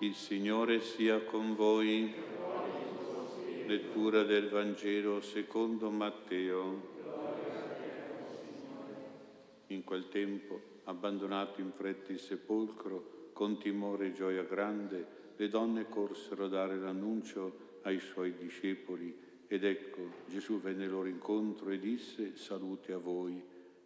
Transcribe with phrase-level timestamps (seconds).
[0.00, 2.12] Il Signore sia con voi.
[3.64, 6.94] Lettura del Vangelo secondo Matteo.
[9.68, 15.88] In quel tempo, abbandonato in fretta il sepolcro, con timore e gioia grande, le donne
[15.88, 19.16] corsero a dare l'annuncio ai suoi discepoli
[19.46, 23.42] ed ecco Gesù venne loro incontro e disse salute a voi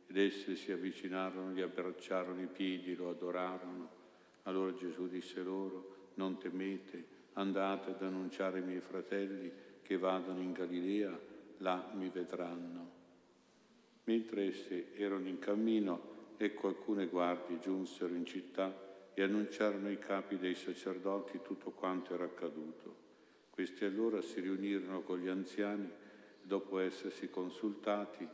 [0.08, 3.98] ed esse si avvicinarono, gli abbracciarono i piedi, lo adorarono.
[4.44, 7.02] Allora Gesù disse loro non temete,
[7.32, 11.18] andate ad annunciare ai miei fratelli che vadano in Galilea,
[11.58, 12.98] là mi vedranno.
[14.04, 20.36] Mentre essi erano in cammino, ecco alcune guardie giunsero in città e annunciarono ai capi
[20.36, 23.08] dei sacerdoti tutto quanto era accaduto.
[23.48, 28.28] Questi allora si riunirono con gli anziani e dopo essersi consultati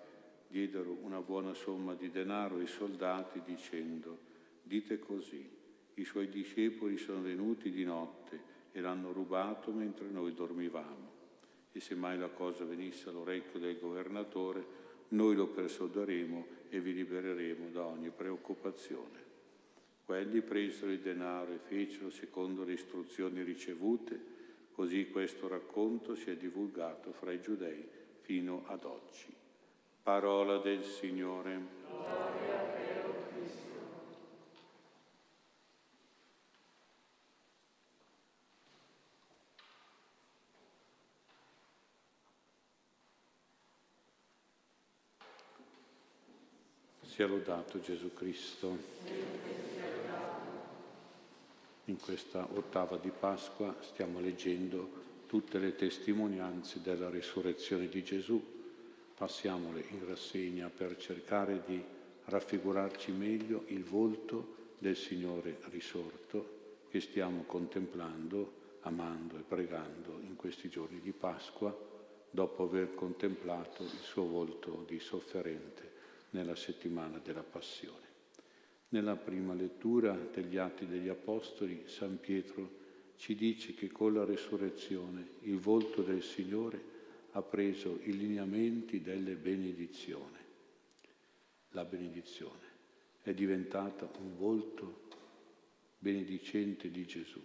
[0.48, 4.18] diedero una buona somma di denaro ai soldati dicendo
[4.62, 5.55] dite così
[5.98, 11.14] i suoi discepoli sono venuti di notte e l'hanno rubato mentre noi dormivamo.
[11.72, 17.68] E se mai la cosa venisse all'orecchio del governatore, noi lo persuaderemo e vi libereremo
[17.70, 19.24] da ogni preoccupazione.
[20.04, 24.34] Quelli presero il denaro e fecero secondo le istruzioni ricevute,
[24.72, 27.84] così questo racconto si è divulgato fra i giudei
[28.20, 29.34] fino ad oggi.
[30.02, 32.65] Parola del Signore.
[47.16, 48.76] Sia lodato Gesù Cristo.
[51.86, 54.86] In questa ottava di Pasqua stiamo leggendo
[55.26, 58.38] tutte le testimonianze della risurrezione di Gesù.
[59.14, 61.82] Passiamole in rassegna per cercare di
[62.26, 70.68] raffigurarci meglio il volto del Signore risorto che stiamo contemplando, amando e pregando in questi
[70.68, 71.74] giorni di Pasqua,
[72.28, 75.95] dopo aver contemplato il suo volto di sofferente
[76.36, 78.04] nella settimana della Passione.
[78.90, 82.84] Nella prima lettura degli Atti degli Apostoli, San Pietro
[83.16, 86.94] ci dice che con la resurrezione il volto del Signore
[87.32, 90.36] ha preso i lineamenti delle benedizioni.
[91.70, 92.64] La benedizione
[93.22, 95.08] è diventata un volto
[95.98, 97.40] benedicente di Gesù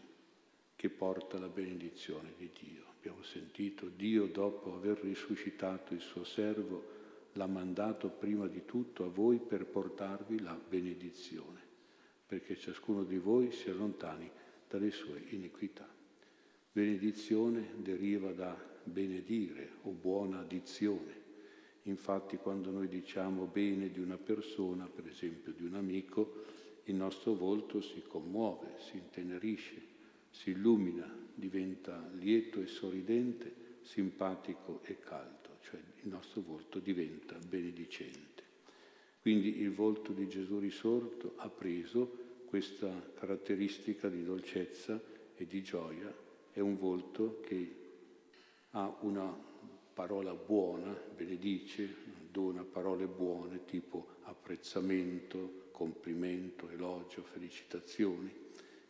[0.75, 2.83] che porta la benedizione di Dio.
[2.97, 6.99] Abbiamo sentito Dio dopo aver risuscitato il suo servo
[7.33, 11.59] l'ha mandato prima di tutto a voi per portarvi la benedizione,
[12.25, 14.29] perché ciascuno di voi si allontani
[14.67, 15.87] dalle sue iniquità.
[16.71, 21.19] Benedizione deriva da benedire o buona addizione.
[21.83, 26.43] Infatti quando noi diciamo bene di una persona, per esempio di un amico,
[26.85, 29.81] il nostro volto si commuove, si intenerisce,
[30.29, 38.43] si illumina, diventa lieto e sorridente, simpatico e caldo cioè il nostro volto diventa benedicente.
[39.21, 44.99] Quindi il volto di Gesù risorto ha preso questa caratteristica di dolcezza
[45.35, 46.13] e di gioia,
[46.51, 47.75] è un volto che
[48.71, 49.33] ha una
[49.93, 51.93] parola buona, benedice,
[52.31, 58.31] dona parole buone tipo apprezzamento, complimento, elogio, felicitazioni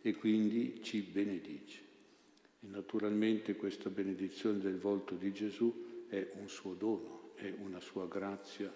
[0.01, 1.79] e quindi ci benedice.
[2.61, 8.05] E naturalmente questa benedizione del volto di Gesù è un suo dono, è una sua
[8.05, 8.69] grazia,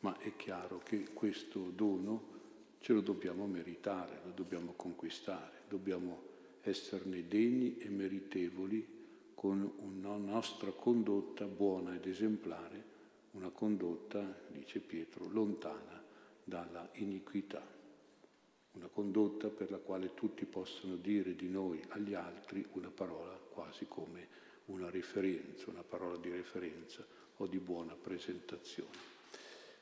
[0.00, 2.38] ma è chiaro che questo dono
[2.80, 6.22] ce lo dobbiamo meritare, lo dobbiamo conquistare, dobbiamo
[6.62, 8.98] esserne degni e meritevoli
[9.34, 12.84] con una nostra condotta buona ed esemplare,
[13.32, 16.02] una condotta, dice Pietro, lontana
[16.42, 17.64] dalla iniquità,
[18.72, 23.86] una condotta per la quale tutti possono dire di noi agli altri una parola quasi
[23.86, 27.04] come una riferenza, una parola di referenza
[27.36, 29.08] o di buona presentazione.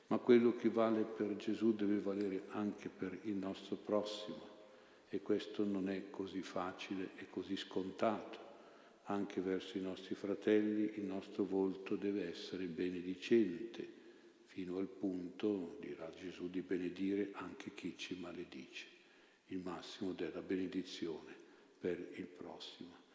[0.09, 4.57] Ma quello che vale per Gesù deve valere anche per il nostro prossimo
[5.11, 8.47] e questo non è così facile e così scontato.
[9.05, 13.97] Anche verso i nostri fratelli il nostro volto deve essere benedicente,
[14.47, 18.87] fino al punto, dirà Gesù, di benedire anche chi ci maledice,
[19.47, 21.35] il massimo della benedizione
[21.79, 23.07] per il prossimo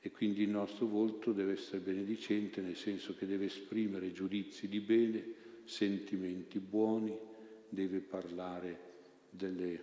[0.00, 4.80] e quindi il nostro volto deve essere benedicente nel senso che deve esprimere giudizi di
[4.80, 5.22] bene,
[5.64, 7.16] sentimenti buoni,
[7.68, 8.88] deve parlare
[9.28, 9.80] delle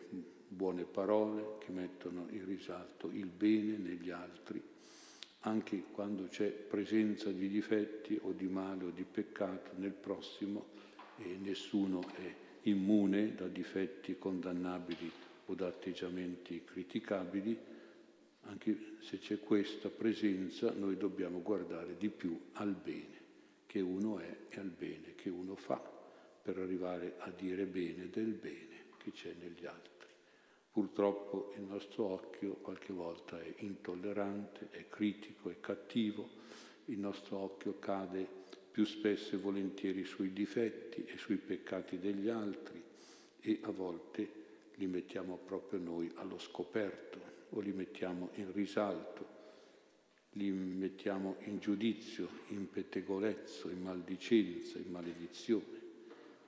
[0.48, 4.62] buone parole che mettono in risalto il bene negli altri,
[5.42, 10.76] anche quando c'è presenza di difetti o di male o di peccato nel prossimo
[11.18, 12.34] e nessuno è
[12.64, 15.12] immune da difetti condannabili
[15.46, 17.58] o da atteggiamenti criticabili,
[18.48, 23.26] anche se c'è questa presenza, noi dobbiamo guardare di più al bene
[23.66, 25.82] che uno è e al bene che uno fa
[26.42, 30.08] per arrivare a dire bene del bene che c'è negli altri.
[30.72, 36.30] Purtroppo il nostro occhio qualche volta è intollerante, è critico, è cattivo,
[36.86, 38.26] il nostro occhio cade
[38.72, 42.82] più spesso e volentieri sui difetti e sui peccati degli altri
[43.42, 44.30] e a volte
[44.76, 49.36] li mettiamo proprio noi allo scoperto o li mettiamo in risalto,
[50.32, 55.86] li mettiamo in giudizio, in pettegolezzo, in maldicenza, in maledizione.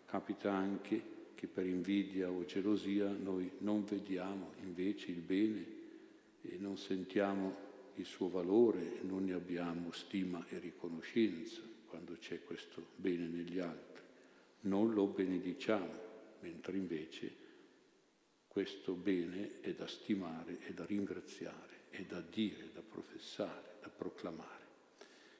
[0.05, 5.65] Capita anche che per invidia o gelosia noi non vediamo invece il bene
[6.41, 12.87] e non sentiamo il suo valore, non ne abbiamo stima e riconoscenza quando c'è questo
[12.95, 14.03] bene negli altri.
[14.61, 16.07] Non lo benediciamo,
[16.41, 17.38] mentre invece
[18.49, 24.57] questo bene è da stimare, è da ringraziare, è da dire, da professare, da proclamare.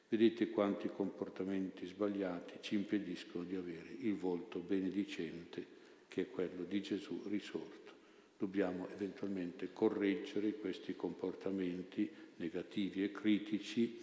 [0.08, 5.66] Vedete quanti comportamenti sbagliati ci impediscono di avere il volto benedicente
[6.08, 7.94] che è quello di Gesù risorto.
[8.38, 14.00] Dobbiamo eventualmente correggere questi comportamenti negativi e critici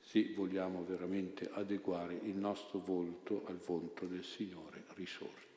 [0.00, 5.51] se vogliamo veramente adeguare il nostro volto al volto del Signore risorto.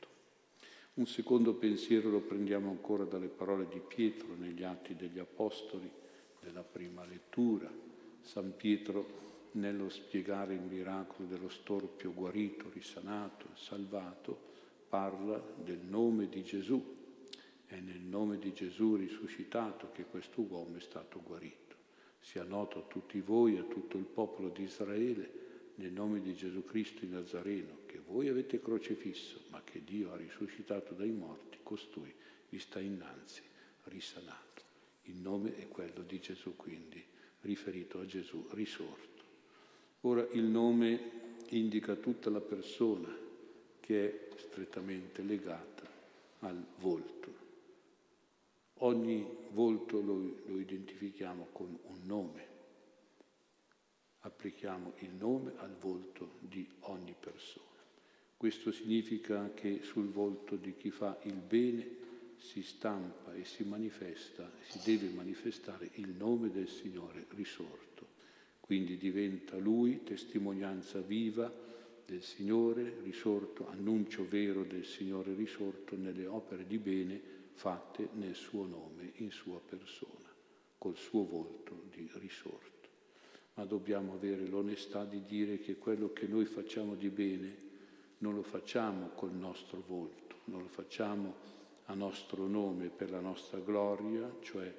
[0.95, 5.92] Un secondo pensiero lo prendiamo ancora dalle parole di Pietro negli Atti degli Apostoli,
[6.39, 7.69] della prima lettura.
[8.21, 14.39] San Pietro nello spiegare il miracolo dello storpio guarito, risanato, salvato,
[14.88, 16.81] parla del nome di Gesù.
[17.65, 21.75] È nel nome di Gesù risuscitato che questo uomo è stato guarito.
[22.21, 25.30] Sia noto a tutti voi, a tutto il popolo di Israele,
[25.75, 30.94] nel nome di Gesù Cristo il Nazareno, voi avete crocefisso, ma che Dio ha risuscitato
[30.94, 32.13] dai morti, costui
[32.50, 33.42] vi sta innanzi,
[33.86, 34.63] risanato.
[35.04, 37.04] Il nome è quello di Gesù, quindi
[37.42, 39.24] riferito a Gesù risorto.
[40.02, 41.12] Ora il nome
[41.50, 43.13] indica tutta la persona,
[43.80, 45.88] che è strettamente legata
[46.40, 47.44] al volto.
[48.80, 50.16] Ogni volto lo,
[50.46, 52.48] lo identifichiamo con un nome,
[54.19, 57.75] applichiamo il nome al volto di ogni persona.
[58.38, 62.04] Questo significa che sul volto di chi fa il bene
[62.38, 68.14] si stampa e si manifesta, si deve manifestare il nome del Signore risorto.
[68.60, 71.52] Quindi diventa Lui testimonianza viva
[72.06, 77.22] del Signore risorto, annuncio vero del Signore risorto nelle opere di bene
[77.54, 80.30] fatte nel suo nome, in sua persona,
[80.78, 82.90] col suo volto di risorto.
[83.54, 87.64] Ma dobbiamo avere l'onestà di dire che quello che noi facciamo di bene
[88.19, 91.53] non lo facciamo col nostro volto, non lo facciamo
[91.85, 94.73] a nostro nome per la nostra gloria, cioè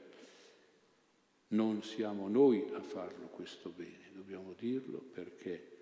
[1.48, 5.74] non siamo noi a farlo questo bene, dobbiamo dirlo perché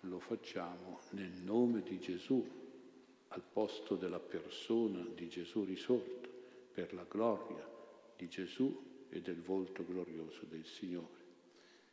[0.00, 2.60] lo facciamo nel nome di Gesù,
[3.28, 6.28] al posto della persona di Gesù risorto,
[6.72, 7.68] per la gloria
[8.16, 11.20] di Gesù e del volto glorioso del Signore.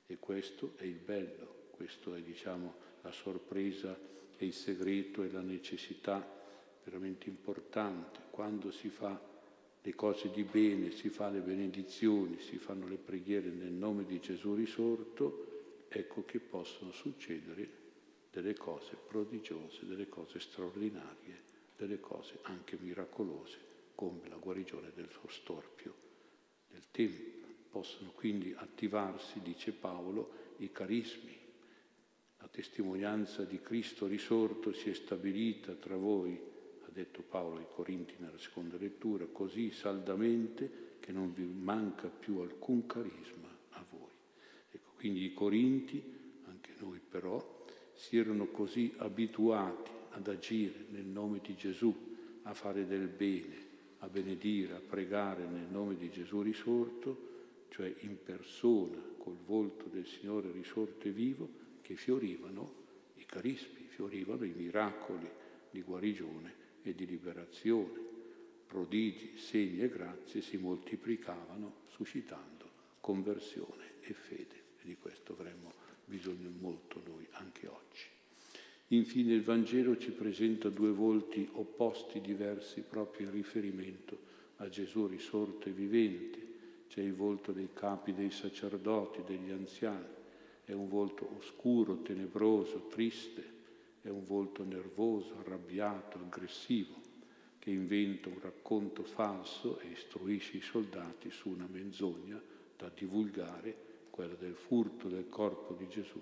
[0.07, 3.97] E questo è il bello, questo è diciamo la sorpresa
[4.37, 6.37] e il segreto e la necessità
[6.83, 8.19] veramente importante.
[8.29, 9.19] Quando si fa
[9.81, 14.19] le cose di bene, si fa le benedizioni, si fanno le preghiere nel nome di
[14.19, 17.77] Gesù risorto, ecco che possono succedere
[18.31, 21.41] delle cose prodigiose, delle cose straordinarie,
[21.75, 23.57] delle cose anche miracolose,
[23.95, 26.07] come la guarigione del suo storpio
[26.67, 27.37] del Tempio.
[27.69, 31.38] Possono quindi attivarsi, dice Paolo, i carismi.
[32.51, 36.39] Testimonianza di Cristo risorto si è stabilita tra voi,
[36.85, 42.39] ha detto Paolo ai Corinti nella seconda lettura, così saldamente che non vi manca più
[42.39, 44.11] alcun carisma a voi.
[44.71, 46.01] Ecco, quindi i Corinti,
[46.45, 47.57] anche noi però,
[47.93, 51.93] si erano così abituati ad agire nel nome di Gesù,
[52.43, 53.67] a fare del bene,
[53.99, 57.27] a benedire, a pregare nel nome di Gesù risorto,
[57.69, 62.75] cioè in persona, col volto del Signore risorto e vivo, che fiorivano
[63.15, 65.27] i carismi, fiorivano i miracoli
[65.71, 66.53] di guarigione
[66.83, 67.99] e di liberazione.
[68.67, 72.69] Prodigi, segni e grazie si moltiplicavano suscitando
[72.99, 74.55] conversione e fede.
[74.79, 75.73] E di questo avremmo
[76.05, 78.05] bisogno molto noi anche oggi.
[78.89, 84.19] Infine il Vangelo ci presenta due volti opposti, diversi, proprio in riferimento
[84.57, 86.37] a Gesù risorto e vivente.
[86.87, 90.17] C'è il volto dei capi dei sacerdoti, degli anziani,
[90.69, 93.57] è un volto oscuro, tenebroso, triste,
[94.03, 96.93] è un volto nervoso, arrabbiato, aggressivo,
[97.57, 102.39] che inventa un racconto falso e istruisce i soldati su una menzogna
[102.77, 106.21] da divulgare, quella del furto del corpo di Gesù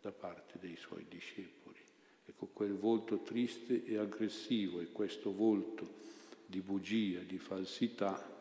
[0.00, 1.80] da parte dei suoi discepoli.
[2.24, 5.96] Ecco, quel volto triste e aggressivo e questo volto
[6.46, 8.37] di bugia, di falsità,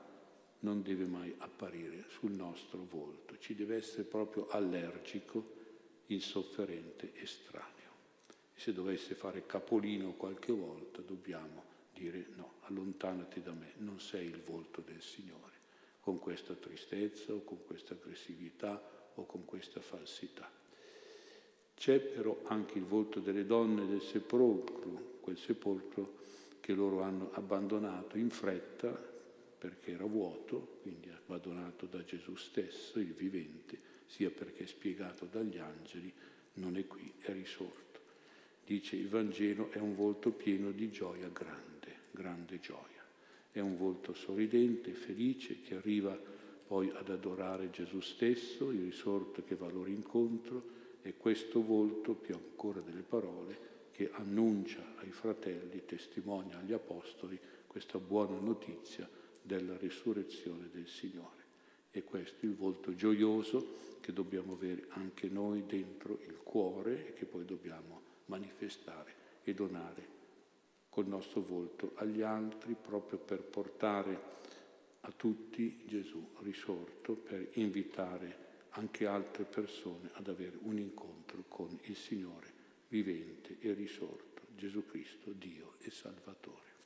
[0.60, 5.56] non deve mai apparire sul nostro volto, ci deve essere proprio allergico,
[6.08, 7.76] insofferente, estraneo.
[8.56, 14.28] E se dovesse fare capolino qualche volta, dobbiamo dire no, allontanati da me, non sei
[14.28, 15.54] il volto del Signore,
[16.00, 20.50] con questa tristezza o con questa aggressività o con questa falsità.
[21.76, 26.16] C'è però anche il volto delle donne del sepolcro, quel sepolcro
[26.60, 29.16] che loro hanno abbandonato in fretta
[29.58, 36.14] perché era vuoto, quindi abbandonato da Gesù stesso, il vivente, sia perché spiegato dagli angeli,
[36.54, 38.00] non è qui, è risorto.
[38.66, 43.06] Dice il Vangelo è un volto pieno di gioia grande, grande gioia.
[43.52, 46.20] È un volto sorridente, felice, che arriva
[46.68, 52.36] poi ad adorare Gesù stesso, il risorto che va loro incontro, è questo volto, più
[52.36, 59.10] ancora delle parole, che annuncia ai fratelli, testimonia agli apostoli questa buona notizia
[59.48, 61.46] della risurrezione del Signore.
[61.90, 67.14] E questo è il volto gioioso che dobbiamo avere anche noi dentro il cuore e
[67.14, 70.16] che poi dobbiamo manifestare e donare
[70.90, 74.36] col nostro volto agli altri proprio per portare
[75.02, 81.96] a tutti Gesù risorto, per invitare anche altre persone ad avere un incontro con il
[81.96, 82.54] Signore
[82.90, 86.77] vivente e risorto, Gesù Cristo, Dio e Salvatore.